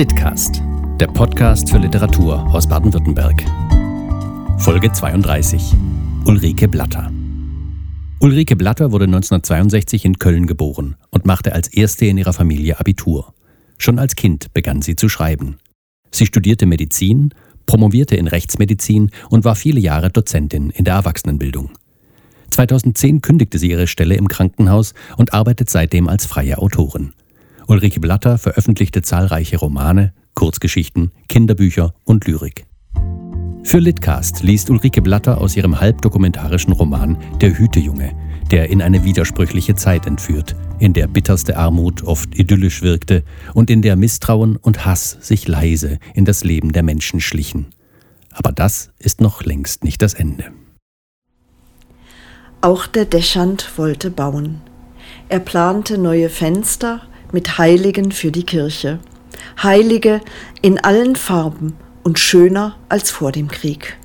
Litcast, 0.00 0.62
der 0.98 1.08
Podcast 1.08 1.68
für 1.68 1.76
Literatur 1.76 2.42
aus 2.54 2.66
Baden-Württemberg. 2.66 3.44
Folge 4.58 4.90
32. 4.90 5.74
Ulrike 6.24 6.68
Blatter. 6.68 7.12
Ulrike 8.18 8.56
Blatter 8.56 8.92
wurde 8.92 9.04
1962 9.04 10.06
in 10.06 10.18
Köln 10.18 10.46
geboren 10.46 10.96
und 11.10 11.26
machte 11.26 11.52
als 11.52 11.68
erste 11.68 12.06
in 12.06 12.16
ihrer 12.16 12.32
Familie 12.32 12.80
Abitur. 12.80 13.34
Schon 13.76 13.98
als 13.98 14.16
Kind 14.16 14.54
begann 14.54 14.80
sie 14.80 14.96
zu 14.96 15.10
schreiben. 15.10 15.58
Sie 16.10 16.24
studierte 16.24 16.64
Medizin, 16.64 17.34
promovierte 17.66 18.16
in 18.16 18.26
Rechtsmedizin 18.26 19.10
und 19.28 19.44
war 19.44 19.54
viele 19.54 19.80
Jahre 19.80 20.08
Dozentin 20.08 20.70
in 20.70 20.86
der 20.86 20.94
Erwachsenenbildung. 20.94 21.72
2010 22.48 23.20
kündigte 23.20 23.58
sie 23.58 23.70
ihre 23.70 23.86
Stelle 23.86 24.14
im 24.14 24.28
Krankenhaus 24.28 24.94
und 25.18 25.34
arbeitet 25.34 25.68
seitdem 25.68 26.08
als 26.08 26.24
freie 26.24 26.56
Autorin. 26.56 27.12
Ulrike 27.70 28.00
Blatter 28.00 28.36
veröffentlichte 28.36 29.00
zahlreiche 29.00 29.56
Romane, 29.56 30.12
Kurzgeschichten, 30.34 31.12
Kinderbücher 31.28 31.94
und 32.02 32.26
Lyrik. 32.26 32.66
Für 33.62 33.78
Litcast 33.78 34.42
liest 34.42 34.70
Ulrike 34.70 35.00
Blatter 35.00 35.40
aus 35.40 35.56
ihrem 35.56 35.80
halbdokumentarischen 35.80 36.72
Roman 36.72 37.16
Der 37.40 37.56
Hütejunge, 37.56 38.12
der 38.50 38.70
in 38.70 38.82
eine 38.82 39.04
widersprüchliche 39.04 39.76
Zeit 39.76 40.08
entführt, 40.08 40.56
in 40.80 40.94
der 40.94 41.06
bitterste 41.06 41.56
Armut 41.56 42.02
oft 42.02 42.36
idyllisch 42.36 42.82
wirkte 42.82 43.22
und 43.54 43.70
in 43.70 43.82
der 43.82 43.94
Misstrauen 43.94 44.56
und 44.56 44.84
Hass 44.84 45.18
sich 45.20 45.46
leise 45.46 46.00
in 46.12 46.24
das 46.24 46.42
Leben 46.42 46.72
der 46.72 46.82
Menschen 46.82 47.20
schlichen. 47.20 47.66
Aber 48.32 48.50
das 48.50 48.90
ist 48.98 49.20
noch 49.20 49.44
längst 49.44 49.84
nicht 49.84 50.02
das 50.02 50.14
Ende. 50.14 50.46
Auch 52.62 52.88
der 52.88 53.04
Deschant 53.04 53.78
wollte 53.78 54.10
bauen. 54.10 54.60
Er 55.28 55.38
plante 55.38 55.98
neue 55.98 56.28
Fenster, 56.28 57.02
mit 57.32 57.58
Heiligen 57.58 58.12
für 58.12 58.30
die 58.30 58.44
Kirche. 58.44 58.98
Heilige 59.62 60.20
in 60.62 60.78
allen 60.78 61.16
Farben 61.16 61.76
und 62.02 62.18
schöner 62.18 62.76
als 62.88 63.10
vor 63.10 63.32
dem 63.32 63.48
Krieg. 63.48 63.96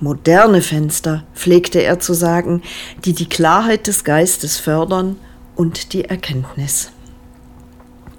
Moderne 0.00 0.60
Fenster, 0.60 1.24
pflegte 1.34 1.82
er 1.82 2.00
zu 2.00 2.12
sagen, 2.12 2.62
die 3.04 3.14
die 3.14 3.28
Klarheit 3.28 3.86
des 3.86 4.04
Geistes 4.04 4.58
fördern 4.58 5.16
und 5.54 5.94
die 5.94 6.04
Erkenntnis. 6.04 6.92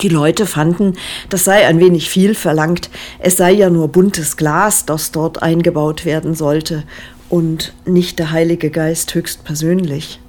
Die 0.01 0.09
Leute 0.09 0.45
fanden, 0.45 0.95
das 1.29 1.43
sei 1.43 1.65
ein 1.65 1.79
wenig 1.79 2.09
viel 2.09 2.35
verlangt, 2.35 2.89
es 3.19 3.37
sei 3.37 3.51
ja 3.51 3.69
nur 3.69 3.87
buntes 3.87 4.37
Glas, 4.37 4.85
das 4.85 5.11
dort 5.11 5.41
eingebaut 5.41 6.05
werden 6.05 6.35
sollte, 6.35 6.83
und 7.29 7.73
nicht 7.85 8.19
der 8.19 8.31
Heilige 8.31 8.69
Geist 8.69 9.13
höchst 9.13 9.43
persönlich. 9.43 10.19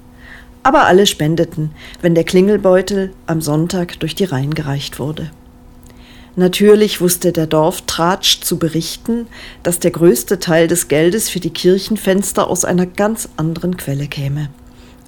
Aber 0.69 0.85
alle 0.85 1.07
spendeten, 1.07 1.71
wenn 1.99 2.13
der 2.13 2.23
Klingelbeutel 2.23 3.11
am 3.25 3.41
Sonntag 3.41 3.99
durch 4.01 4.13
die 4.13 4.25
Reihen 4.25 4.53
gereicht 4.53 4.99
wurde. 4.99 5.31
Natürlich 6.35 7.01
wusste 7.01 7.31
der 7.31 7.47
Dorftratsch 7.47 8.41
zu 8.41 8.59
berichten, 8.59 9.25
dass 9.63 9.79
der 9.79 9.89
größte 9.89 10.37
Teil 10.37 10.67
des 10.67 10.87
Geldes 10.87 11.27
für 11.27 11.39
die 11.39 11.49
Kirchenfenster 11.49 12.47
aus 12.47 12.65
einer 12.65 12.85
ganz 12.85 13.29
anderen 13.35 13.77
Quelle 13.77 14.05
käme. 14.05 14.49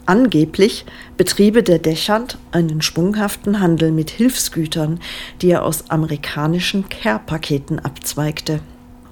Angeblich 0.08 0.84
betriebe 1.16 1.62
der 1.62 1.78
Deschant 1.78 2.40
einen 2.52 2.82
schwunghaften 2.82 3.60
Handel 3.60 3.92
mit 3.92 4.10
Hilfsgütern, 4.10 5.00
die 5.44 5.52
er 5.52 5.64
aus 5.64 5.92
amerikanischen 5.92 6.90
Care-Paketen 6.90 7.78
abzweigte 7.78 8.62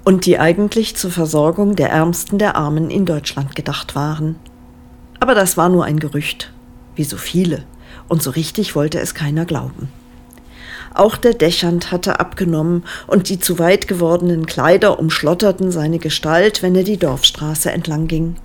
und 0.03 0.25
die 0.25 0.39
eigentlich 0.39 0.95
zur 0.95 1.11
Versorgung 1.11 1.75
der 1.75 1.91
Ärmsten 1.91 2.39
der 2.39 2.56
Armen 2.56 2.89
in 2.89 3.06
Deutschland 3.06 3.56
gedacht 3.56 3.94
waren. 3.94 4.38
Aber 5.20 5.36
das 5.36 5.58
war 5.58 5.70
nur 5.70 5.86
ein 5.86 6.00
Gerücht, 6.00 6.52
wie 6.95 7.03
so 7.03 7.17
viele, 7.17 7.64
und 8.08 8.23
so 8.23 8.31
richtig 8.31 8.75
wollte 8.75 9.00
es 9.00 9.14
keiner 9.14 9.45
glauben. 9.45 9.89
Auch 10.94 11.17
der 11.17 11.34
Dächand 11.34 11.92
hatte 11.92 12.20
abgenommen, 12.20 12.84
und 13.06 13.30
die 13.30 13.40
zu 13.40 13.59
weit 13.59 13.88
gewordenen 13.88 14.45
Kleider 14.45 15.00
umschlotterten 15.00 15.72
seine 15.72 16.00
Gestalt, 16.00 16.64
wenn 16.64 16.75
er 16.75 16.84
die 16.84 16.97
Dorfstraße 16.97 17.72
entlang 17.72 18.07
ging. 18.07 18.35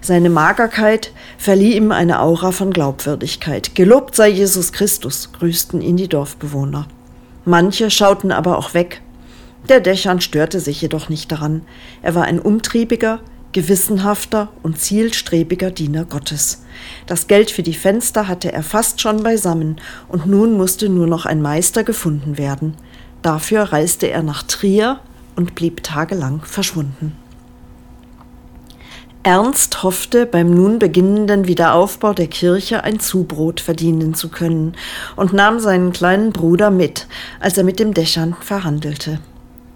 Seine 0.00 0.30
Magerkeit 0.30 1.12
verlieh 1.38 1.76
ihm 1.76 1.92
eine 1.92 2.20
Aura 2.20 2.52
von 2.52 2.72
Glaubwürdigkeit. 2.72 3.74
Gelobt 3.74 4.14
sei 4.14 4.28
Jesus 4.28 4.72
Christus, 4.72 5.32
grüßten 5.32 5.80
ihn 5.80 5.96
die 5.96 6.08
Dorfbewohner. 6.08 6.86
Manche 7.44 7.90
schauten 7.90 8.32
aber 8.32 8.58
auch 8.58 8.74
weg. 8.74 9.00
Der 9.68 9.80
Dächern 9.80 10.20
störte 10.20 10.60
sich 10.60 10.82
jedoch 10.82 11.08
nicht 11.08 11.32
daran. 11.32 11.62
Er 12.02 12.14
war 12.14 12.24
ein 12.24 12.38
umtriebiger, 12.38 13.20
gewissenhafter 13.54 14.48
und 14.62 14.78
zielstrebiger 14.78 15.70
Diener 15.70 16.04
Gottes. 16.04 16.62
Das 17.06 17.28
Geld 17.28 17.50
für 17.50 17.62
die 17.62 17.72
Fenster 17.72 18.28
hatte 18.28 18.52
er 18.52 18.62
fast 18.62 19.00
schon 19.00 19.22
beisammen, 19.22 19.80
und 20.08 20.26
nun 20.26 20.58
musste 20.58 20.90
nur 20.90 21.06
noch 21.06 21.24
ein 21.24 21.40
Meister 21.40 21.84
gefunden 21.84 22.36
werden. 22.36 22.74
Dafür 23.22 23.62
reiste 23.62 24.10
er 24.10 24.22
nach 24.22 24.42
Trier 24.42 25.00
und 25.36 25.54
blieb 25.54 25.82
tagelang 25.82 26.42
verschwunden. 26.42 27.16
Ernst 29.22 29.82
hoffte, 29.82 30.26
beim 30.26 30.50
nun 30.50 30.78
beginnenden 30.78 31.46
Wiederaufbau 31.46 32.12
der 32.12 32.26
Kirche 32.26 32.84
ein 32.84 33.00
Zubrot 33.00 33.60
verdienen 33.60 34.12
zu 34.12 34.28
können 34.28 34.74
und 35.16 35.32
nahm 35.32 35.60
seinen 35.60 35.92
kleinen 35.92 36.30
Bruder 36.30 36.70
mit, 36.70 37.06
als 37.40 37.56
er 37.56 37.64
mit 37.64 37.78
dem 37.78 37.94
Dächern 37.94 38.36
verhandelte. 38.38 39.20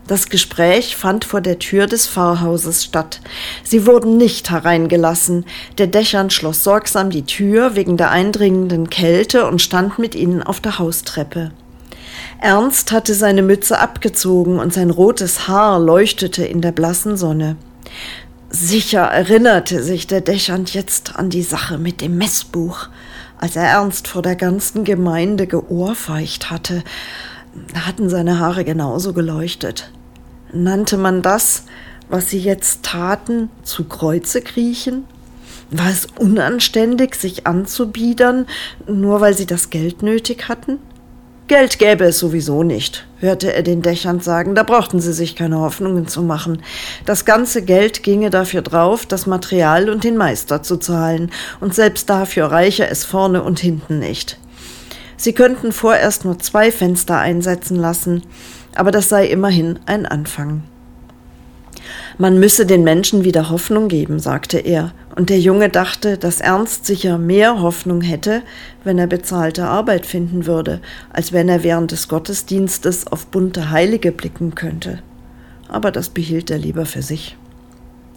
Das 0.08 0.30
Gespräch 0.30 0.96
fand 0.96 1.26
vor 1.26 1.42
der 1.42 1.58
Tür 1.58 1.86
des 1.86 2.06
Pfarrhauses 2.06 2.82
statt. 2.82 3.20
Sie 3.62 3.86
wurden 3.86 4.16
nicht 4.16 4.50
hereingelassen. 4.50 5.44
Der 5.76 5.86
Dächern 5.86 6.30
schloss 6.30 6.64
sorgsam 6.64 7.10
die 7.10 7.26
Tür 7.26 7.76
wegen 7.76 7.98
der 7.98 8.10
eindringenden 8.10 8.88
Kälte 8.88 9.46
und 9.46 9.60
stand 9.60 9.98
mit 9.98 10.14
ihnen 10.14 10.42
auf 10.42 10.60
der 10.60 10.78
Haustreppe. 10.78 11.52
Ernst 12.40 12.90
hatte 12.90 13.12
seine 13.12 13.42
Mütze 13.42 13.78
abgezogen 13.78 14.58
und 14.58 14.72
sein 14.72 14.88
rotes 14.88 15.46
Haar 15.46 15.78
leuchtete 15.78 16.42
in 16.42 16.62
der 16.62 16.72
blassen 16.72 17.18
Sonne. 17.18 17.56
Sicher 18.48 19.02
erinnerte 19.02 19.82
sich 19.82 20.06
der 20.06 20.22
Dächern 20.22 20.64
jetzt 20.66 21.16
an 21.16 21.28
die 21.28 21.42
Sache 21.42 21.76
mit 21.76 22.00
dem 22.00 22.16
Messbuch, 22.16 22.88
als 23.36 23.56
er 23.56 23.64
Ernst 23.64 24.08
vor 24.08 24.22
der 24.22 24.36
ganzen 24.36 24.84
Gemeinde 24.84 25.46
geohrfeicht 25.46 26.50
hatte. 26.50 26.82
Hatten 27.74 28.08
seine 28.08 28.38
Haare 28.38 28.64
genauso 28.64 29.12
geleuchtet. 29.12 29.90
Nannte 30.52 30.96
man 30.96 31.22
das, 31.22 31.64
was 32.08 32.30
sie 32.30 32.38
jetzt 32.38 32.82
taten, 32.82 33.50
zu 33.62 33.84
Kreuze 33.84 34.40
kriechen? 34.40 35.04
War 35.70 35.90
es 35.90 36.06
unanständig, 36.18 37.14
sich 37.14 37.46
anzubiedern, 37.46 38.46
nur 38.86 39.20
weil 39.20 39.34
sie 39.34 39.44
das 39.44 39.68
Geld 39.68 40.02
nötig 40.02 40.48
hatten? 40.48 40.78
Geld 41.48 41.78
gäbe 41.78 42.04
es 42.04 42.18
sowieso 42.18 42.62
nicht, 42.62 43.06
hörte 43.20 43.54
er 43.54 43.62
den 43.62 43.80
Dächern 43.80 44.20
sagen, 44.20 44.54
da 44.54 44.62
brauchten 44.62 45.00
sie 45.00 45.14
sich 45.14 45.34
keine 45.34 45.60
Hoffnungen 45.60 46.06
zu 46.06 46.22
machen. 46.22 46.62
Das 47.06 47.24
ganze 47.24 47.62
Geld 47.62 48.02
ginge 48.02 48.28
dafür 48.30 48.60
drauf, 48.60 49.06
das 49.06 49.26
Material 49.26 49.88
und 49.88 50.04
den 50.04 50.16
Meister 50.16 50.62
zu 50.62 50.76
zahlen, 50.76 51.30
und 51.60 51.74
selbst 51.74 52.08
dafür 52.10 52.46
reiche 52.46 52.86
es 52.86 53.04
vorne 53.04 53.42
und 53.42 53.60
hinten 53.60 53.98
nicht. 53.98 54.38
Sie 55.16 55.32
könnten 55.32 55.72
vorerst 55.72 56.24
nur 56.24 56.38
zwei 56.38 56.70
Fenster 56.70 57.18
einsetzen 57.18 57.76
lassen, 57.76 58.22
aber 58.78 58.92
das 58.92 59.08
sei 59.08 59.26
immerhin 59.26 59.80
ein 59.86 60.06
Anfang. 60.06 60.62
Man 62.16 62.38
müsse 62.38 62.64
den 62.64 62.84
Menschen 62.84 63.24
wieder 63.24 63.50
Hoffnung 63.50 63.88
geben, 63.88 64.20
sagte 64.20 64.58
er, 64.58 64.92
und 65.16 65.30
der 65.30 65.40
Junge 65.40 65.68
dachte, 65.68 66.16
dass 66.16 66.40
Ernst 66.40 66.86
sicher 66.86 67.18
mehr 67.18 67.60
Hoffnung 67.60 68.02
hätte, 68.02 68.42
wenn 68.84 68.98
er 68.98 69.08
bezahlte 69.08 69.64
Arbeit 69.64 70.06
finden 70.06 70.46
würde, 70.46 70.80
als 71.12 71.32
wenn 71.32 71.48
er 71.48 71.64
während 71.64 71.90
des 71.90 72.06
Gottesdienstes 72.06 73.08
auf 73.08 73.26
bunte 73.26 73.70
Heilige 73.70 74.12
blicken 74.12 74.54
könnte. 74.54 75.00
Aber 75.68 75.90
das 75.90 76.08
behielt 76.08 76.48
er 76.48 76.58
lieber 76.58 76.86
für 76.86 77.02
sich. 77.02 77.36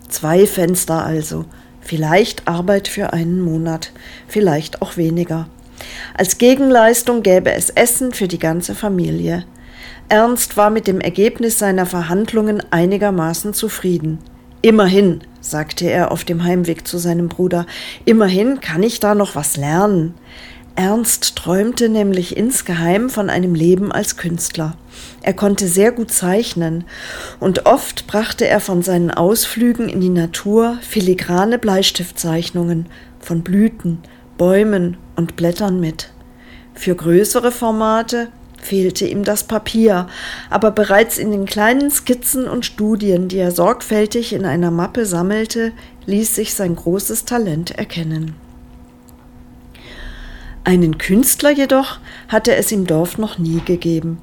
Zwei 0.10 0.46
Fenster 0.46 1.04
also, 1.04 1.46
vielleicht 1.80 2.48
Arbeit 2.48 2.88
für 2.88 3.14
einen 3.14 3.42
Monat, 3.42 3.94
vielleicht 4.28 4.84
auch 4.84 4.96
weniger. 4.96 5.48
Als 6.16 6.38
Gegenleistung 6.38 7.24
gäbe 7.24 7.52
es 7.52 7.72
Essen 7.72 8.12
für 8.12 8.28
die 8.28 8.40
ganze 8.40 8.76
Familie. 8.76 9.44
Ernst 10.12 10.58
war 10.58 10.72
mit 10.72 10.88
dem 10.88 11.00
Ergebnis 11.00 11.58
seiner 11.58 11.86
Verhandlungen 11.86 12.62
einigermaßen 12.70 13.54
zufrieden. 13.54 14.20
Immerhin, 14.62 15.22
sagte 15.40 15.90
er 15.90 16.12
auf 16.12 16.26
dem 16.26 16.44
Heimweg 16.44 16.86
zu 16.86 16.98
seinem 16.98 17.30
Bruder, 17.30 17.66
immerhin 18.04 18.60
kann 18.60 18.84
ich 18.84 19.00
da 19.00 19.16
noch 19.16 19.36
was 19.36 19.56
lernen. 19.56 20.14
Ernst 20.76 21.38
träumte 21.38 21.88
nämlich 21.88 22.36
insgeheim 22.36 23.10
von 23.10 23.30
einem 23.30 23.56
Leben 23.56 23.94
als 23.94 24.18
Künstler. 24.18 24.76
Er 25.22 25.32
konnte 25.32 25.70
sehr 25.70 25.94
gut 25.94 26.12
zeichnen, 26.12 26.84
und 27.40 27.66
oft 27.66 28.06
brachte 28.06 28.46
er 28.46 28.60
von 28.60 28.82
seinen 28.82 29.12
Ausflügen 29.12 29.88
in 29.88 30.02
die 30.02 30.10
Natur 30.10 30.78
filigrane 30.82 31.58
Bleistiftzeichnungen 31.58 32.88
von 33.22 33.44
Blüten, 33.44 34.00
Bäumen 34.38 34.98
und 35.16 35.38
Blättern 35.38 35.80
mit. 35.80 36.12
Für 36.74 36.96
größere 36.96 37.54
Formate 37.54 38.28
fehlte 38.62 39.06
ihm 39.06 39.24
das 39.24 39.44
Papier, 39.44 40.08
aber 40.50 40.72
bereits 40.72 41.18
in 41.18 41.32
den 41.32 41.46
kleinen 41.46 41.92
Skizzen 41.92 42.48
und 42.48 42.66
Studien, 42.66 43.28
die 43.28 43.38
er 43.38 43.52
sorgfältig 43.52 44.34
in 44.34 44.46
einer 44.46 44.72
Mappe 44.72 45.06
sammelte, 45.06 45.72
ließ 46.06 46.36
sich 46.36 46.54
sein 46.54 46.76
großes 46.76 47.26
Talent 47.26 47.72
erkennen. 47.72 48.36
Einen 50.64 50.98
Künstler 51.00 51.52
jedoch 51.52 52.00
hatte 52.28 52.56
es 52.56 52.72
im 52.72 52.86
Dorf 52.86 53.18
noch 53.18 53.40
nie 53.40 53.62
gegeben. 53.66 54.20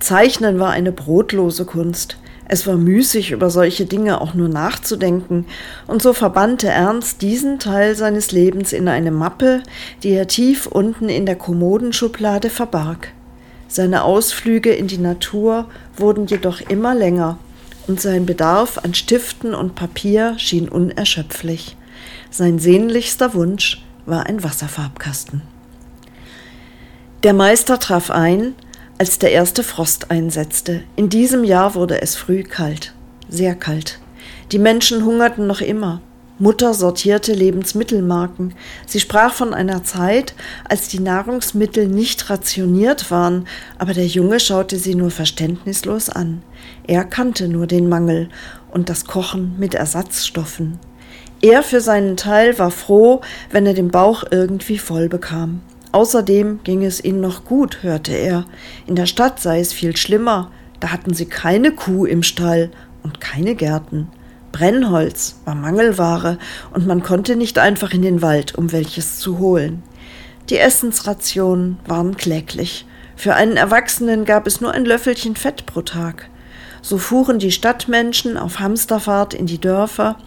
Zeichnen 0.00 0.58
war 0.58 0.70
eine 0.70 0.92
brotlose 0.92 1.66
Kunst. 1.66 2.16
Es 2.46 2.66
war 2.66 2.76
müßig, 2.76 3.30
über 3.30 3.48
solche 3.48 3.86
Dinge 3.86 4.20
auch 4.20 4.34
nur 4.34 4.48
nachzudenken, 4.48 5.46
und 5.86 6.02
so 6.02 6.12
verbannte 6.12 6.68
Ernst 6.68 7.22
diesen 7.22 7.58
Teil 7.58 7.96
seines 7.96 8.32
Lebens 8.32 8.72
in 8.72 8.88
eine 8.88 9.10
Mappe, 9.10 9.62
die 10.02 10.10
er 10.10 10.26
tief 10.26 10.66
unten 10.66 11.08
in 11.08 11.26
der 11.26 11.36
Kommodenschublade 11.36 12.50
verbarg. 12.50 13.12
Seine 13.74 14.04
Ausflüge 14.04 14.72
in 14.72 14.86
die 14.86 14.98
Natur 14.98 15.68
wurden 15.96 16.26
jedoch 16.26 16.60
immer 16.60 16.94
länger, 16.94 17.38
und 17.88 18.00
sein 18.00 18.24
Bedarf 18.24 18.78
an 18.78 18.94
Stiften 18.94 19.52
und 19.52 19.74
Papier 19.74 20.38
schien 20.38 20.68
unerschöpflich. 20.68 21.76
Sein 22.30 22.60
sehnlichster 22.60 23.34
Wunsch 23.34 23.82
war 24.06 24.26
ein 24.26 24.44
Wasserfarbkasten. 24.44 25.42
Der 27.24 27.34
Meister 27.34 27.80
traf 27.80 28.12
ein, 28.12 28.54
als 28.98 29.18
der 29.18 29.32
erste 29.32 29.64
Frost 29.64 30.08
einsetzte. 30.12 30.84
In 30.94 31.08
diesem 31.08 31.42
Jahr 31.42 31.74
wurde 31.74 32.00
es 32.00 32.14
früh 32.14 32.44
kalt, 32.44 32.94
sehr 33.28 33.56
kalt. 33.56 33.98
Die 34.52 34.60
Menschen 34.60 35.04
hungerten 35.04 35.48
noch 35.48 35.60
immer. 35.60 36.00
Mutter 36.40 36.74
sortierte 36.74 37.32
Lebensmittelmarken. 37.32 38.54
Sie 38.86 38.98
sprach 38.98 39.32
von 39.32 39.54
einer 39.54 39.84
Zeit, 39.84 40.34
als 40.68 40.88
die 40.88 40.98
Nahrungsmittel 40.98 41.86
nicht 41.86 42.28
rationiert 42.28 43.12
waren, 43.12 43.46
aber 43.78 43.94
der 43.94 44.06
Junge 44.06 44.40
schaute 44.40 44.76
sie 44.76 44.96
nur 44.96 45.12
verständnislos 45.12 46.10
an. 46.10 46.42
Er 46.88 47.04
kannte 47.04 47.46
nur 47.46 47.68
den 47.68 47.88
Mangel 47.88 48.30
und 48.72 48.88
das 48.88 49.04
Kochen 49.04 49.54
mit 49.58 49.74
Ersatzstoffen. 49.74 50.80
Er 51.40 51.62
für 51.62 51.80
seinen 51.80 52.16
Teil 52.16 52.58
war 52.58 52.72
froh, 52.72 53.20
wenn 53.52 53.66
er 53.66 53.74
den 53.74 53.92
Bauch 53.92 54.24
irgendwie 54.28 54.78
voll 54.78 55.08
bekam. 55.08 55.60
Außerdem 55.92 56.60
ging 56.64 56.84
es 56.84 57.04
ihnen 57.04 57.20
noch 57.20 57.44
gut, 57.44 57.84
hörte 57.84 58.12
er. 58.12 58.46
In 58.88 58.96
der 58.96 59.06
Stadt 59.06 59.38
sei 59.38 59.60
es 59.60 59.72
viel 59.72 59.96
schlimmer. 59.96 60.50
Da 60.80 60.88
hatten 60.88 61.14
sie 61.14 61.26
keine 61.26 61.70
Kuh 61.70 62.06
im 62.06 62.24
Stall 62.24 62.72
und 63.04 63.20
keine 63.20 63.54
Gärten. 63.54 64.08
Brennholz 64.54 65.34
war 65.44 65.56
Mangelware 65.56 66.38
und 66.72 66.86
man 66.86 67.02
konnte 67.02 67.34
nicht 67.34 67.58
einfach 67.58 67.92
in 67.92 68.02
den 68.02 68.22
Wald, 68.22 68.54
um 68.54 68.70
welches 68.70 69.18
zu 69.18 69.40
holen. 69.40 69.82
Die 70.48 70.58
Essensrationen 70.58 71.80
waren 71.88 72.16
kläglich. 72.16 72.86
Für 73.16 73.34
einen 73.34 73.56
Erwachsenen 73.56 74.24
gab 74.24 74.46
es 74.46 74.60
nur 74.60 74.70
ein 74.70 74.84
Löffelchen 74.84 75.34
Fett 75.34 75.66
pro 75.66 75.82
Tag. 75.82 76.30
So 76.82 76.98
fuhren 76.98 77.40
die 77.40 77.50
Stadtmenschen 77.50 78.36
auf 78.36 78.60
Hamsterfahrt 78.60 79.34
in 79.34 79.46
die 79.46 79.60
Dörfer, 79.60 80.18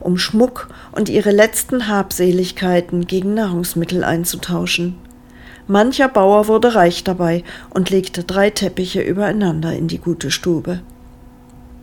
um 0.00 0.18
Schmuck 0.18 0.66
und 0.90 1.08
ihre 1.08 1.30
letzten 1.30 1.86
Habseligkeiten 1.86 3.06
gegen 3.06 3.34
Nahrungsmittel 3.34 4.02
einzutauschen. 4.02 4.98
Mancher 5.68 6.08
Bauer 6.08 6.48
wurde 6.48 6.74
reich 6.74 7.04
dabei 7.04 7.44
und 7.72 7.90
legte 7.90 8.24
drei 8.24 8.50
Teppiche 8.50 9.00
übereinander 9.00 9.72
in 9.72 9.86
die 9.86 9.98
gute 9.98 10.32
Stube. 10.32 10.80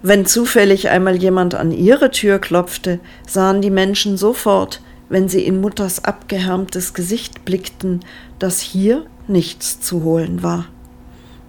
Wenn 0.01 0.25
zufällig 0.25 0.89
einmal 0.89 1.15
jemand 1.15 1.55
an 1.55 1.71
ihre 1.71 2.11
Tür 2.11 2.39
klopfte, 2.39 2.99
sahen 3.27 3.61
die 3.61 3.71
Menschen 3.71 4.17
sofort, 4.17 4.81
wenn 5.09 5.29
sie 5.29 5.43
in 5.45 5.61
Mutters 5.61 6.03
abgehärmtes 6.03 6.93
Gesicht 6.93 7.45
blickten, 7.45 8.01
dass 8.39 8.59
hier 8.59 9.05
nichts 9.27 9.81
zu 9.81 10.03
holen 10.03 10.43
war. 10.43 10.65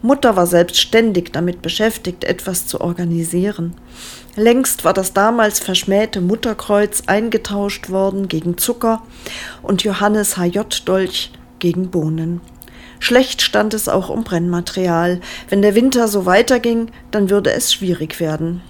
Mutter 0.01 0.37
war 0.37 0.47
selbst 0.47 0.81
ständig 0.81 1.33
damit 1.33 1.61
beschäftigt, 1.61 2.23
etwas 2.23 2.67
zu 2.67 2.81
organisieren. 2.81 3.75
Längst 4.37 4.85
war 4.85 4.95
das 4.95 5.13
damals 5.13 5.59
verschmähte 5.59 6.21
Mutterkreuz 6.21 7.03
eingetauscht 7.07 7.91
worden 7.91 8.29
gegen 8.29 8.57
Zucker 8.57 9.03
und 9.63 9.83
Johannes 9.83 10.37
HJ-Dolch 10.37 11.33
gegen 11.59 11.91
Bohnen. 11.91 12.41
Schlecht 12.99 13.43
stand 13.43 13.75
es 13.75 13.89
auch 13.89 14.09
um 14.09 14.25
Brennmaterial. 14.25 15.21
Wenn 15.49 15.63
der 15.63 15.75
Winter 15.75 16.09
so 16.09 16.27
weiterging, 16.27 16.91
dann 17.11 17.31
würde 17.31 17.53
es 17.53 17.73
schwierig 17.73 18.21
werden. 18.21 18.63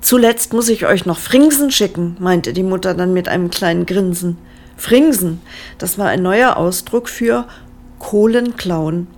Zuletzt 0.00 0.52
muss 0.52 0.68
ich 0.68 0.86
euch 0.86 1.06
noch 1.06 1.18
Fringsen 1.18 1.70
schicken, 1.70 2.16
meinte 2.20 2.52
die 2.52 2.62
Mutter 2.62 2.94
dann 2.94 3.12
mit 3.12 3.28
einem 3.28 3.50
kleinen 3.50 3.84
Grinsen. 3.84 4.38
Fringsen, 4.76 5.40
das 5.78 5.98
war 5.98 6.08
ein 6.08 6.22
neuer 6.22 6.56
Ausdruck 6.56 7.08
für 7.08 7.46
Kohlenklauen. 7.98 9.08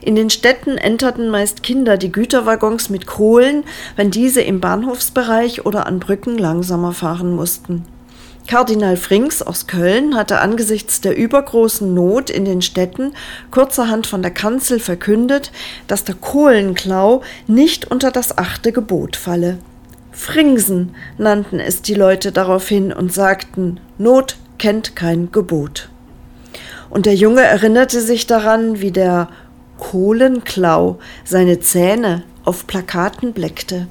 In 0.00 0.14
den 0.14 0.30
Städten 0.30 0.78
enterten 0.78 1.28
meist 1.28 1.62
Kinder 1.62 1.96
die 1.96 2.12
Güterwaggons 2.12 2.90
mit 2.90 3.06
Kohlen, 3.06 3.64
wenn 3.96 4.10
diese 4.10 4.40
im 4.40 4.60
Bahnhofsbereich 4.60 5.66
oder 5.66 5.86
an 5.86 6.00
Brücken 6.00 6.38
langsamer 6.38 6.92
fahren 6.92 7.34
mussten. 7.34 7.84
Kardinal 8.50 8.96
Frings 8.96 9.42
aus 9.42 9.68
Köln 9.68 10.16
hatte 10.16 10.40
angesichts 10.40 11.00
der 11.00 11.16
übergroßen 11.16 11.94
Not 11.94 12.30
in 12.30 12.44
den 12.44 12.62
Städten 12.62 13.12
kurzerhand 13.52 14.08
von 14.08 14.22
der 14.22 14.32
Kanzel 14.32 14.80
verkündet, 14.80 15.52
dass 15.86 16.02
der 16.02 16.16
Kohlenklau 16.16 17.22
nicht 17.46 17.88
unter 17.92 18.10
das 18.10 18.38
achte 18.38 18.72
Gebot 18.72 19.14
falle. 19.14 19.58
Fringsen 20.10 20.96
nannten 21.16 21.60
es 21.60 21.80
die 21.82 21.94
Leute 21.94 22.32
daraufhin 22.32 22.92
und 22.92 23.12
sagten, 23.12 23.78
Not 23.98 24.36
kennt 24.58 24.96
kein 24.96 25.30
Gebot. 25.30 25.88
Und 26.90 27.06
der 27.06 27.14
Junge 27.14 27.42
erinnerte 27.42 28.00
sich 28.00 28.26
daran, 28.26 28.80
wie 28.80 28.90
der 28.90 29.28
Kohlenklau 29.78 30.98
seine 31.24 31.60
Zähne 31.60 32.24
auf 32.44 32.66
Plakaten 32.66 33.32
bleckte. 33.32 33.86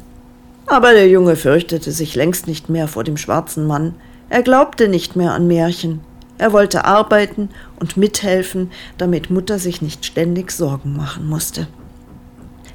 Aber 0.65 0.91
der 0.91 1.07
Junge 1.07 1.37
fürchtete 1.37 1.93
sich 1.93 2.13
längst 2.15 2.45
nicht 2.45 2.67
mehr 2.67 2.89
vor 2.89 3.05
dem 3.05 3.15
schwarzen 3.15 3.65
Mann. 3.65 3.95
Er 4.29 4.43
glaubte 4.43 4.87
nicht 4.87 5.15
mehr 5.15 5.33
an 5.33 5.47
Märchen. 5.47 6.01
Er 6.37 6.53
wollte 6.53 6.85
arbeiten 6.85 7.49
und 7.79 7.97
mithelfen, 7.97 8.71
damit 8.97 9.29
Mutter 9.29 9.59
sich 9.59 9.81
nicht 9.81 10.05
ständig 10.05 10.51
Sorgen 10.51 10.95
machen 10.95 11.27
musste. 11.27 11.67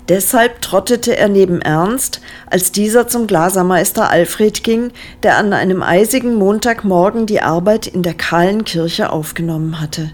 Deshalb 0.08 0.60
trottete 0.60 1.16
er 1.16 1.28
neben 1.28 1.62
Ernst, 1.62 2.20
als 2.50 2.72
dieser 2.72 3.08
zum 3.08 3.26
Glasermeister 3.26 4.10
Alfred 4.10 4.62
ging, 4.62 4.90
der 5.22 5.38
an 5.38 5.54
einem 5.54 5.82
eisigen 5.82 6.34
Montagmorgen 6.34 7.24
die 7.24 7.40
Arbeit 7.40 7.86
in 7.86 8.02
der 8.02 8.12
kahlen 8.12 8.64
Kirche 8.64 9.10
aufgenommen 9.10 9.80
hatte. 9.80 10.10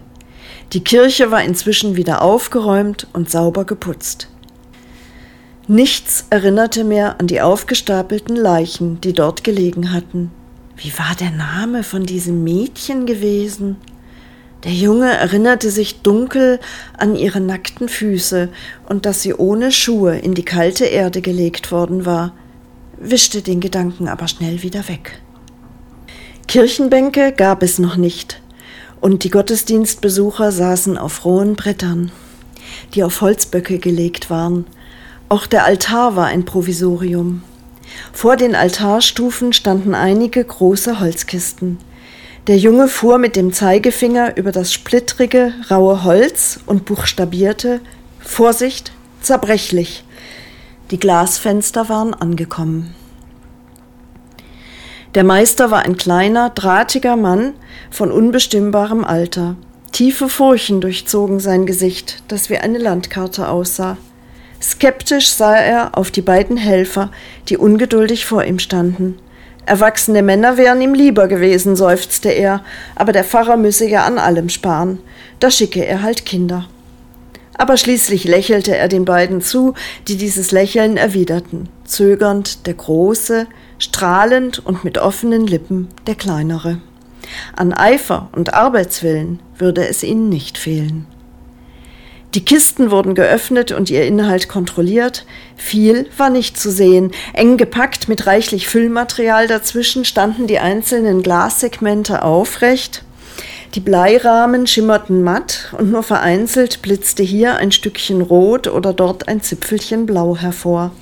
Die 0.73 0.85
Kirche 0.85 1.33
war 1.33 1.43
inzwischen 1.43 1.97
wieder 1.97 2.23
aufgeräumt 2.23 3.09
und 3.13 3.31
sauber 3.31 3.65
geputzt. 3.65 4.29
Nichts 5.67 6.27
erinnerte 6.31 6.85
mehr 6.85 7.19
an 7.19 7.27
die 7.27 7.41
aufgestapelten 7.41 8.37
Leichen, 8.37 9.01
die 9.01 9.13
dort 9.13 9.43
gelegen 9.43 9.93
hatten. 9.93 10.31
Wie 10.83 10.99
war 10.99 11.15
der 11.15 11.31
Name 11.31 11.83
von 11.83 12.07
diesem 12.07 12.43
Mädchen 12.43 13.05
gewesen? 13.05 13.77
Der 14.65 14.73
Junge 14.73 15.13
erinnerte 15.13 15.71
sich 15.71 16.01
dunkel 16.01 16.59
an 16.97 17.17
ihre 17.17 17.41
nackten 17.41 17.87
Füße 17.87 18.49
und 18.89 19.05
dass 19.05 19.21
sie 19.21 19.35
ohne 19.35 19.73
Schuhe 19.73 20.17
in 20.19 20.33
die 20.33 20.45
kalte 20.45 20.87
Erde 20.87 21.21
gelegt 21.21 21.71
worden 21.71 22.07
war, 22.07 22.33
wischte 22.97 23.43
den 23.43 23.61
Gedanken 23.61 24.09
aber 24.09 24.27
schnell 24.27 24.63
wieder 24.63 24.89
weg. 24.89 25.21
Kirchenbänke 26.49 27.33
gab 27.33 27.63
es 27.63 27.79
noch 27.79 27.97
nicht, 27.97 28.41
und 29.03 29.23
die 29.25 29.31
Gottesdienstbesucher 29.31 30.51
saßen 30.51 30.97
auf 30.97 31.27
rohen 31.27 31.57
Brettern, 31.57 32.11
die 32.95 33.05
auf 33.05 33.21
Holzböcke 33.21 33.79
gelegt 33.79 34.31
waren. 34.31 34.67
Auch 35.29 35.47
der 35.47 35.67
Altar 35.67 36.17
war 36.17 36.27
ein 36.27 36.47
Provisorium. 36.47 37.43
Vor 38.13 38.37
den 38.37 38.55
Altarstufen 38.55 39.53
standen 39.53 39.95
einige 39.95 40.45
große 40.45 41.01
Holzkisten. 41.01 41.79
Der 42.47 42.57
Junge 42.57 42.89
fuhr 42.89 43.19
mit 43.19 43.37
dem 43.37 43.53
Zeigefinger 43.53 44.37
über 44.37 44.51
das 44.53 44.73
splittrige, 44.73 45.53
raue 45.71 46.05
Holz 46.05 46.61
und 46.67 46.85
buchstabierte 46.85 47.81
Vorsicht, 48.19 48.93
zerbrechlich. 49.21 50.05
Die 50.91 50.99
Glasfenster 50.99 51.89
waren 51.89 52.15
angekommen. 52.15 52.95
Der 55.15 55.25
Meister 55.25 55.71
war 55.71 55.85
ein 55.85 55.97
kleiner, 55.97 56.51
drahtiger 56.51 57.17
Mann 57.17 57.55
von 57.91 58.13
unbestimmbarem 58.13 59.05
Alter. 59.05 59.57
Tiefe 59.93 60.29
Furchen 60.29 60.81
durchzogen 60.81 61.41
sein 61.41 61.67
Gesicht, 61.67 62.23
das 62.29 62.49
wie 62.49 62.59
eine 62.59 62.79
Landkarte 62.79 63.49
aussah. 63.49 63.97
Skeptisch 64.61 65.29
sah 65.31 65.57
er 65.57 65.97
auf 65.97 66.11
die 66.11 66.23
beiden 66.23 66.57
Helfer, 66.57 67.11
die 67.49 67.57
ungeduldig 67.57 68.27
vor 68.27 68.45
ihm 68.45 68.59
standen. 68.59 69.19
Erwachsene 69.67 70.23
Männer 70.23 70.57
wären 70.57 70.81
ihm 70.81 70.95
lieber 70.95 71.29
gewesen, 71.29 71.77
seufzte 71.77 72.29
er, 72.29 72.63
aber 72.95 73.13
der 73.13 73.25
Pfarrer 73.25 73.57
müsse 73.57 73.87
ja 73.87 74.05
an 74.05 74.19
allem 74.19 74.49
sparen. 74.49 74.99
Da 75.39 75.51
schicke 75.51 75.85
er 75.85 76.03
halt 76.03 76.27
Kinder. 76.27 76.69
Aber 77.55 77.77
schließlich 77.77 78.25
lächelte 78.25 78.77
er 78.77 78.89
den 78.89 79.05
beiden 79.05 79.43
zu, 79.43 79.75
die 80.09 80.17
dieses 80.17 80.51
Lächeln 80.51 80.97
erwiderten. 80.97 81.69
Zögernd 81.85 82.67
der 82.67 82.75
Große, 82.75 83.47
strahlend 83.79 84.65
und 84.65 84.83
mit 84.83 84.99
offenen 84.99 85.47
Lippen 85.47 85.89
der 86.07 86.15
Kleinere. 86.15 86.81
An 87.55 87.73
Eifer 87.73 88.29
und 88.33 88.55
Arbeitswillen 88.55 89.41
würde 89.59 89.87
es 89.87 90.03
ihnen 90.03 90.29
nicht 90.29 90.59
fehlen. 90.59 91.07
Die 92.35 92.45
Kisten 92.45 92.93
wurden 92.93 93.17
geöffnet 93.17 93.73
und 93.73 93.91
ihr 93.91 94.07
Inhalt 94.07 94.49
kontrolliert. 94.49 95.27
Viel 95.57 96.07
war 96.17 96.31
nicht 96.31 96.57
zu 96.57 96.71
sehen. 96.71 97.11
Eng 97.33 97.57
gepackt 97.57 98.09
mit 98.09 98.27
reichlich 98.27 98.69
Füllmaterial 98.69 99.49
dazwischen 99.49 100.05
standen 100.05 100.47
die 100.47 100.61
einzelnen 100.61 101.23
Glassegmente 101.23 102.23
aufrecht. 102.23 103.03
Die 103.75 103.81
Bleirahmen 103.81 104.69
schimmerten 104.69 105.23
matt 105.23 105.75
und 105.77 105.91
nur 105.91 106.05
vereinzelt 106.05 106.83
blitzte 106.83 107.25
hier 107.25 107.57
ein 107.57 107.73
Stückchen 107.73 108.21
Rot 108.21 108.69
oder 108.69 108.93
dort 108.93 109.27
ein 109.27 109.43
Zipfelchen 109.43 110.07
Blau 110.07 110.37
hervor. 110.37 110.93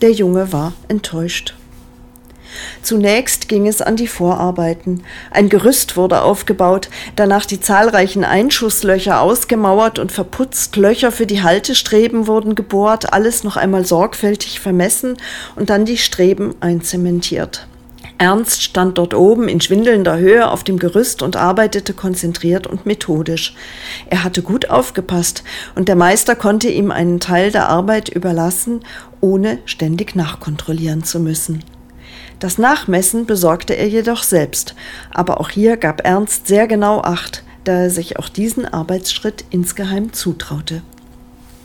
Der 0.00 0.12
Junge 0.12 0.50
war 0.52 0.72
enttäuscht. 0.88 1.54
Zunächst 2.82 3.48
ging 3.48 3.66
es 3.66 3.82
an 3.82 3.96
die 3.96 4.06
Vorarbeiten. 4.06 5.02
Ein 5.30 5.48
Gerüst 5.48 5.96
wurde 5.96 6.22
aufgebaut, 6.22 6.88
danach 7.16 7.46
die 7.46 7.60
zahlreichen 7.60 8.24
Einschusslöcher 8.24 9.20
ausgemauert 9.20 9.98
und 9.98 10.12
verputzt, 10.12 10.76
Löcher 10.76 11.12
für 11.12 11.26
die 11.26 11.42
Haltestreben 11.42 12.26
wurden 12.26 12.54
gebohrt, 12.54 13.12
alles 13.12 13.44
noch 13.44 13.56
einmal 13.56 13.84
sorgfältig 13.84 14.60
vermessen 14.60 15.16
und 15.56 15.70
dann 15.70 15.84
die 15.84 15.98
Streben 15.98 16.54
einzementiert. 16.60 17.66
Ernst 18.20 18.62
stand 18.62 18.98
dort 18.98 19.14
oben 19.14 19.48
in 19.48 19.62
schwindelnder 19.62 20.18
Höhe 20.18 20.50
auf 20.50 20.62
dem 20.62 20.78
Gerüst 20.78 21.22
und 21.22 21.36
arbeitete 21.36 21.94
konzentriert 21.94 22.66
und 22.66 22.84
methodisch. 22.84 23.54
Er 24.10 24.24
hatte 24.24 24.42
gut 24.42 24.68
aufgepasst 24.68 25.42
und 25.74 25.88
der 25.88 25.96
Meister 25.96 26.36
konnte 26.36 26.68
ihm 26.68 26.90
einen 26.90 27.18
Teil 27.18 27.50
der 27.50 27.70
Arbeit 27.70 28.10
überlassen, 28.10 28.80
ohne 29.22 29.58
ständig 29.64 30.16
nachkontrollieren 30.16 31.02
zu 31.02 31.18
müssen. 31.18 31.64
Das 32.40 32.56
Nachmessen 32.56 33.26
besorgte 33.26 33.74
er 33.74 33.86
jedoch 33.86 34.22
selbst, 34.22 34.74
aber 35.12 35.40
auch 35.40 35.50
hier 35.50 35.76
gab 35.76 36.06
Ernst 36.06 36.46
sehr 36.46 36.66
genau 36.66 37.02
Acht, 37.02 37.44
da 37.64 37.82
er 37.82 37.90
sich 37.90 38.18
auch 38.18 38.30
diesen 38.30 38.64
Arbeitsschritt 38.64 39.44
insgeheim 39.50 40.14
zutraute. 40.14 40.80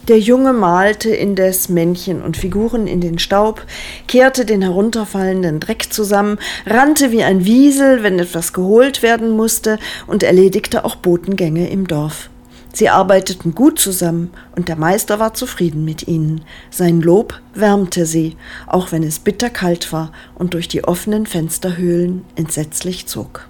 Der 0.09 0.19
Junge 0.19 0.51
malte 0.51 1.09
indes 1.09 1.69
Männchen 1.69 2.21
und 2.21 2.35
Figuren 2.35 2.87
in 2.87 2.99
den 2.99 3.19
Staub, 3.19 3.65
kehrte 4.07 4.45
den 4.45 4.61
herunterfallenden 4.61 5.61
Dreck 5.61 5.93
zusammen, 5.93 6.39
rannte 6.67 7.11
wie 7.11 7.23
ein 7.23 7.45
Wiesel, 7.45 8.03
wenn 8.03 8.19
etwas 8.19 8.51
geholt 8.51 9.01
werden 9.01 9.29
musste, 9.29 9.79
und 10.05 10.23
erledigte 10.23 10.83
auch 10.83 10.97
Botengänge 10.97 11.69
im 11.69 11.87
Dorf. 11.87 12.29
Sie 12.75 12.89
arbeiteten 12.89 13.55
gut 13.55 13.79
zusammen 13.79 14.31
und 14.57 14.67
der 14.67 14.75
Meister 14.75 15.17
war 15.17 15.33
zufrieden 15.33 15.85
mit 15.85 16.09
ihnen. 16.09 16.41
Sein 16.69 16.99
Lob 16.99 17.39
wärmte 17.53 18.05
sie, 18.05 18.35
auch 18.67 18.91
wenn 18.91 19.01
es 19.01 19.19
bitterkalt 19.19 19.93
war 19.93 20.11
und 20.35 20.53
durch 20.53 20.67
die 20.67 20.83
offenen 20.83 21.25
Fensterhöhlen 21.25 22.25
entsetzlich 22.35 23.07
zog. 23.07 23.47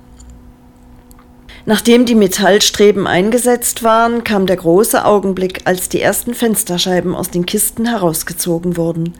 Nachdem 1.65 2.05
die 2.05 2.13
Metallstreben 2.13 3.07
eingesetzt 3.07 3.81
waren, 3.81 4.23
kam 4.23 4.45
der 4.45 4.57
große 4.57 5.03
Augenblick, 5.03 5.61
als 5.65 5.89
die 5.89 6.01
ersten 6.01 6.35
Fensterscheiben 6.35 7.15
aus 7.15 7.31
den 7.31 7.47
Kisten 7.47 7.87
herausgezogen 7.87 8.77
wurden. 8.77 9.15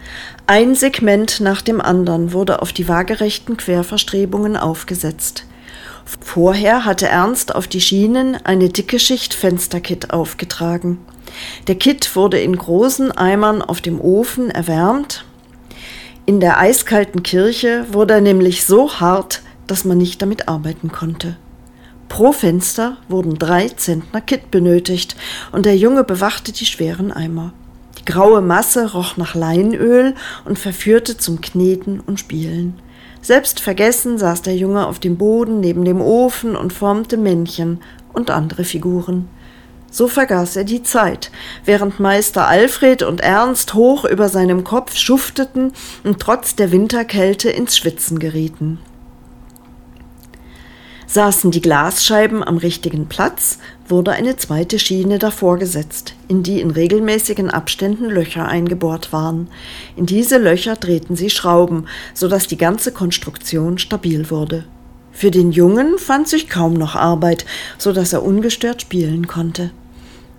Ein 0.46 0.76
Segment 0.76 1.40
nach 1.42 1.64
dem 1.64 1.82
anderen 1.82 2.32
wurde 2.32 2.62
auf 2.62 2.72
die 2.72 2.88
waagerechten 2.88 3.58
Querverstrebungen 3.58 4.56
aufgesetzt. 4.56 5.48
Vorher 6.06 6.86
hatte 6.86 7.08
Ernst 7.08 7.56
auf 7.56 7.68
die 7.68 7.82
Schienen 7.82 8.38
eine 8.46 8.70
dicke 8.70 9.00
Schicht 9.00 9.34
Fensterkit 9.34 10.12
aufgetragen. 10.12 11.00
Der 11.68 11.76
Kit 11.76 12.16
wurde 12.16 12.40
in 12.40 12.56
großen 12.56 13.12
Eimern 13.12 13.62
auf 13.62 13.82
dem 13.82 14.00
Ofen 14.00 14.52
erwärmt. 14.52 15.26
In 16.28 16.40
der 16.40 16.60
eiskalten 16.60 17.24
Kirche 17.24 17.86
wurde 17.92 18.16
er 18.16 18.22
nämlich 18.22 18.66
so 18.66 19.00
hart, 19.00 19.42
dass 19.68 19.84
man 19.84 19.98
nicht 19.98 20.22
damit 20.22 20.48
arbeiten 20.48 20.92
konnte. 20.92 21.38
Pro 22.08 22.32
Fenster 22.32 22.98
wurden 23.10 23.38
drei 23.40 23.68
Zentner 23.70 24.22
Kit 24.22 24.52
benötigt 24.52 25.16
und 25.52 25.66
der 25.66 25.76
Junge 25.76 26.04
bewachte 26.04 26.52
die 26.52 26.66
schweren 26.66 27.12
Eimer. 27.12 27.54
Die 28.00 28.06
graue 28.06 28.42
Masse 28.42 28.94
roch 28.94 29.18
nach 29.18 29.34
Leinöl 29.34 30.14
und 30.46 30.60
verführte 30.60 31.18
zum 31.18 31.42
Kneten 31.42 32.00
und 32.00 32.20
Spielen. 32.20 32.80
Selbst 33.26 33.60
vergessen 33.60 34.20
saß 34.20 34.44
der 34.44 34.56
Junge 34.56 34.86
auf 34.86 35.00
dem 35.00 35.18
Boden 35.18 35.60
neben 35.60 35.84
dem 35.84 36.00
Ofen 36.00 36.56
und 36.56 36.72
formte 36.72 37.18
Männchen 37.18 37.80
und 38.14 38.30
andere 38.30 38.64
Figuren. 38.64 39.28
So 39.90 40.08
vergaß 40.08 40.58
er 40.58 40.64
die 40.64 40.84
Zeit, 40.84 41.32
während 41.64 42.00
Meister 42.00 42.48
Alfred 42.48 43.02
und 43.02 43.22
Ernst 43.22 43.74
hoch 43.74 44.06
über 44.06 44.30
seinem 44.30 44.64
Kopf 44.64 44.96
schufteten 44.96 45.74
und 46.04 46.20
trotz 46.20 46.56
der 46.56 46.72
Winterkälte 46.72 47.50
ins 47.50 47.76
Schwitzen 47.76 48.20
gerieten. 48.20 48.78
Saßen 51.08 51.52
die 51.52 51.62
Glasscheiben 51.62 52.44
am 52.44 52.58
richtigen 52.58 53.08
Platz, 53.08 53.60
wurde 53.88 54.12
eine 54.12 54.38
zweite 54.38 54.80
Schiene 54.80 55.20
davor 55.20 55.58
gesetzt, 55.58 56.16
in 56.28 56.42
die 56.42 56.60
in 56.60 56.72
regelmäßigen 56.72 57.52
Abständen 57.52 58.10
Löcher 58.10 58.48
eingebohrt 58.48 59.14
waren. 59.14 59.48
In 59.96 60.06
diese 60.06 60.38
Löcher 60.38 60.76
drehten 60.76 61.16
sie 61.16 61.30
Schrauben, 61.30 61.86
so 62.14 62.28
dass 62.28 62.48
die 62.48 62.58
ganze 62.58 62.92
Konstruktion 62.92 63.78
stabil 63.78 64.30
wurde. 64.32 64.66
Für 65.12 65.32
den 65.32 65.52
Jungen 65.52 65.98
fand 65.98 66.28
sich 66.28 66.50
kaum 66.50 66.74
noch 66.74 66.96
Arbeit, 66.96 67.46
so 67.78 67.94
dass 67.94 68.12
er 68.12 68.24
ungestört 68.24 68.82
spielen 68.82 69.28
konnte. 69.28 69.72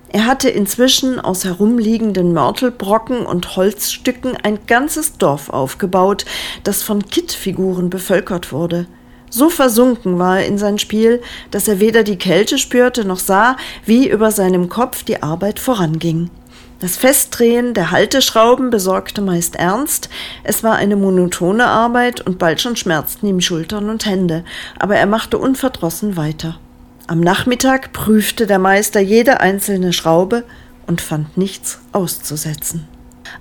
Er 0.09 0.27
hatte 0.27 0.49
inzwischen 0.49 1.21
aus 1.21 1.45
herumliegenden 1.45 2.33
Mörtelbrocken 2.33 3.25
und 3.25 3.57
Holzstücken 3.57 4.37
ein 4.43 4.59
ganzes 4.67 5.19
Dorf 5.19 5.51
aufgebaut, 5.51 6.25
das 6.65 6.83
von 6.83 7.07
Kittfiguren 7.07 7.91
bevölkert 7.91 8.53
wurde. 8.53 8.87
So 9.31 9.51
versunken 9.51 10.19
war 10.19 10.41
er 10.41 10.47
in 10.47 10.59
sein 10.59 10.79
Spiel, 10.79 11.21
dass 11.51 11.69
er 11.69 11.81
weder 11.81 12.03
die 12.03 12.19
Kälte 12.19 12.59
spürte 12.59 13.05
noch 13.05 13.19
sah, 13.19 13.57
wie 13.85 14.09
über 14.09 14.31
seinem 14.31 14.69
Kopf 14.69 15.03
die 15.03 15.23
Arbeit 15.23 15.59
voranging. 15.59 16.31
Das 16.79 16.97
Festdrehen 16.97 17.73
der 17.73 17.91
Halteschrauben 17.91 18.69
besorgte 18.69 19.23
meist 19.23 19.57
Ernst. 19.57 20.11
Es 20.45 20.63
war 20.63 20.77
eine 20.77 20.97
monotone 20.97 21.67
Arbeit 21.67 22.21
und 22.21 22.39
bald 22.39 22.61
schon 22.61 22.77
schmerzten 22.77 23.27
ihm 23.29 23.41
Schultern 23.41 23.89
und 23.89 24.05
Hände, 24.05 24.45
aber 24.79 24.97
er 24.97 25.07
machte 25.07 25.39
unverdrossen 25.39 26.19
weiter. 26.19 26.59
Am 27.07 27.21
Nachmittag 27.21 27.93
prüfte 27.93 28.47
der 28.47 28.59
Meister 28.59 29.01
jede 29.01 29.41
einzelne 29.41 29.95
Schraube 29.95 30.45
und 30.87 31.01
fand 31.01 31.39
nichts 31.39 31.79
auszusetzen. 31.93 32.87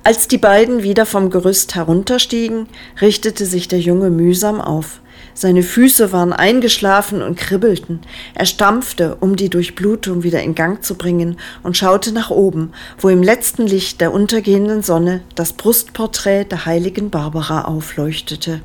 Als 0.03 0.27
die 0.27 0.37
beiden 0.37 0.83
wieder 0.83 1.05
vom 1.05 1.29
Gerüst 1.29 1.75
herunterstiegen, 1.75 2.67
richtete 3.01 3.45
sich 3.45 3.67
der 3.67 3.79
Junge 3.79 4.11
mühsam 4.11 4.61
auf. 4.61 5.01
Seine 5.37 5.63
Füße 5.63 6.13
waren 6.13 6.31
eingeschlafen 6.31 7.21
und 7.21 7.37
kribbelten. 7.37 7.99
Er 8.35 8.45
stampfte, 8.45 9.17
um 9.19 9.35
die 9.35 9.49
Durchblutung 9.49 10.23
wieder 10.23 10.41
in 10.41 10.55
Gang 10.55 10.81
zu 10.81 10.95
bringen, 10.95 11.35
und 11.61 11.75
schaute 11.75 12.13
nach 12.13 12.29
oben, 12.29 12.71
wo 12.97 13.09
im 13.09 13.21
letzten 13.21 13.67
Licht 13.67 13.99
der 13.99 14.13
untergehenden 14.13 14.81
Sonne 14.81 15.21
das 15.35 15.51
Brustporträt 15.51 16.45
der 16.45 16.65
heiligen 16.65 17.09
Barbara 17.09 17.65
aufleuchtete. 17.65 18.61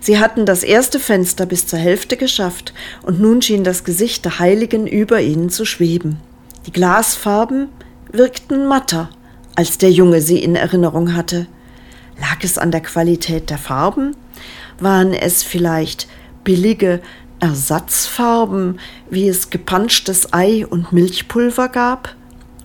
Sie 0.00 0.20
hatten 0.20 0.46
das 0.46 0.62
erste 0.62 1.00
Fenster 1.00 1.44
bis 1.44 1.66
zur 1.66 1.80
Hälfte 1.80 2.16
geschafft, 2.16 2.72
und 3.02 3.20
nun 3.20 3.42
schien 3.42 3.64
das 3.64 3.82
Gesicht 3.82 4.24
der 4.24 4.38
Heiligen 4.38 4.86
über 4.86 5.20
ihnen 5.20 5.50
zu 5.50 5.64
schweben. 5.64 6.18
Die 6.66 6.72
Glasfarben 6.72 7.68
wirkten 8.12 8.68
matter, 8.68 9.10
als 9.56 9.76
der 9.78 9.90
Junge 9.90 10.20
sie 10.20 10.38
in 10.38 10.54
Erinnerung 10.54 11.16
hatte. 11.16 11.48
Lag 12.20 12.44
es 12.44 12.58
an 12.58 12.70
der 12.70 12.80
Qualität 12.80 13.50
der 13.50 13.58
Farben? 13.58 14.14
Waren 14.80 15.12
es 15.12 15.42
vielleicht 15.42 16.08
billige 16.44 17.00
Ersatzfarben, 17.40 18.78
wie 19.10 19.28
es 19.28 19.50
gepanschtes 19.50 20.32
Ei 20.32 20.66
und 20.66 20.92
Milchpulver 20.92 21.68
gab? 21.68 22.14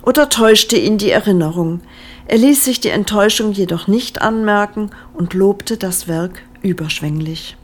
Oder 0.03 0.29
täuschte 0.29 0.77
ihn 0.77 0.97
die 0.97 1.11
Erinnerung? 1.11 1.81
Er 2.25 2.37
ließ 2.37 2.63
sich 2.63 2.79
die 2.79 2.89
Enttäuschung 2.89 3.51
jedoch 3.51 3.87
nicht 3.87 4.21
anmerken 4.21 4.91
und 5.13 5.33
lobte 5.33 5.77
das 5.77 6.07
Werk 6.07 6.43
überschwänglich. 6.61 7.57